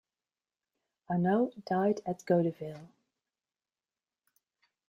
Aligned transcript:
Arnault 1.11 1.51
died 1.63 2.01
at 2.07 2.25
Goderville. 2.25 2.87